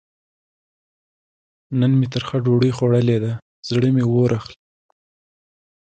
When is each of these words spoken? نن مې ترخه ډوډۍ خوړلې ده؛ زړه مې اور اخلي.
نن 1.79 1.91
مې 1.99 2.07
ترخه 2.13 2.37
ډوډۍ 2.45 2.71
خوړلې 2.77 3.17
ده؛ 3.23 3.31
زړه 3.69 3.89
مې 3.95 4.03
اور 4.13 4.29
اخلي. 4.39 4.57